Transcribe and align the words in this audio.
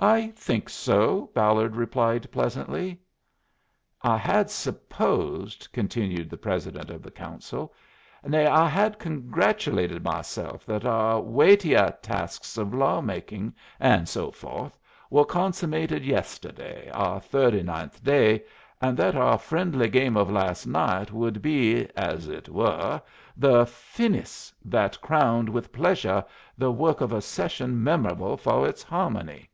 "I 0.00 0.28
think 0.36 0.68
so," 0.68 1.28
Ballard 1.34 1.74
replied, 1.74 2.30
pleasantly. 2.30 3.00
"I 4.00 4.16
had 4.16 4.48
supposed," 4.48 5.66
continued 5.72 6.30
the 6.30 6.36
President 6.36 6.88
of 6.88 7.02
the 7.02 7.10
Council 7.10 7.74
"nay, 8.24 8.46
I 8.46 8.68
had 8.68 9.00
congratulated 9.00 10.04
myself 10.04 10.64
that 10.66 10.84
our 10.84 11.20
weightiuh 11.20 12.00
tasks 12.00 12.56
of 12.56 12.72
law 12.72 13.00
making 13.00 13.56
and 13.80 14.08
so 14.08 14.30
fo'th 14.30 14.78
were 15.10 15.24
consummated 15.24 16.04
yesterday, 16.06 16.88
our 16.94 17.18
thirty 17.18 17.64
ninth 17.64 18.04
day, 18.04 18.44
and 18.80 18.96
that 18.98 19.16
our 19.16 19.36
friendly 19.36 19.88
game 19.88 20.16
of 20.16 20.30
last 20.30 20.64
night 20.64 21.10
would 21.10 21.42
be, 21.42 21.88
as 21.96 22.28
it 22.28 22.48
were, 22.48 23.02
the 23.36 23.66
finis 23.66 24.52
that 24.64 25.00
crowned 25.00 25.48
with 25.48 25.72
pleashuh 25.72 26.24
the 26.56 26.70
work 26.70 27.00
of 27.00 27.12
a 27.12 27.20
session 27.20 27.82
memorable 27.82 28.36
for 28.36 28.64
its 28.68 28.84
harmony." 28.84 29.50